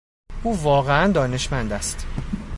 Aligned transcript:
او 0.43 0.63
واقعا 0.63 1.07
دانشمند 1.11 1.73
است. 1.73 2.07